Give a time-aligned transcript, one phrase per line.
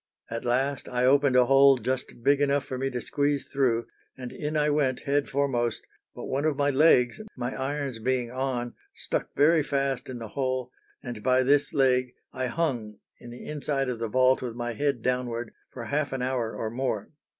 [0.31, 3.85] At last I opened a hole just big enough for me to squeeze through,
[4.17, 5.85] and in I went head foremost,
[6.15, 10.71] but one of my legs, my irons being on, stuck very fast in the hole,
[11.03, 15.03] and by this leg I hung in the inside of the vault with my head
[15.03, 17.11] downward for half an hour or more.